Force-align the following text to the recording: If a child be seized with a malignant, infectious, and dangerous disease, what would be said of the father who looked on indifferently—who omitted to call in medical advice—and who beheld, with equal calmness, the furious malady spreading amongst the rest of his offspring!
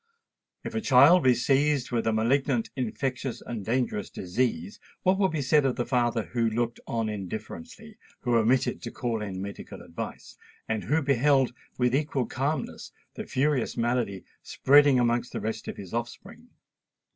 If 0.63 0.73
a 0.73 0.81
child 0.81 1.23
be 1.23 1.35
seized 1.35 1.91
with 1.91 2.07
a 2.07 2.11
malignant, 2.11 2.71
infectious, 2.75 3.39
and 3.39 3.63
dangerous 3.63 4.09
disease, 4.09 4.79
what 5.03 5.19
would 5.19 5.29
be 5.29 5.43
said 5.43 5.63
of 5.63 5.75
the 5.75 5.85
father 5.85 6.23
who 6.23 6.49
looked 6.49 6.79
on 6.87 7.07
indifferently—who 7.07 8.35
omitted 8.35 8.81
to 8.81 8.89
call 8.89 9.21
in 9.21 9.39
medical 9.43 9.79
advice—and 9.83 10.85
who 10.85 11.03
beheld, 11.03 11.53
with 11.77 11.93
equal 11.93 12.25
calmness, 12.25 12.91
the 13.13 13.27
furious 13.27 13.77
malady 13.77 14.23
spreading 14.41 14.97
amongst 14.97 15.33
the 15.33 15.39
rest 15.39 15.67
of 15.67 15.77
his 15.77 15.93
offspring! 15.93 16.47